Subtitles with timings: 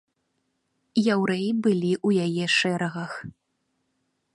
[1.15, 3.11] Яўрэі былі ў яе шэрагах.